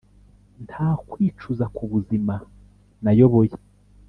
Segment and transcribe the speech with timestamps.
[0.65, 2.33] nta kwicuza kubuzima
[3.03, 3.55] nayoboye.